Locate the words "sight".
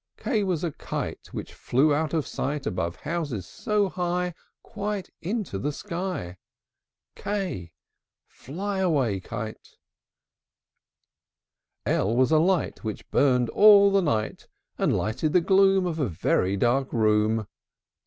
2.25-2.65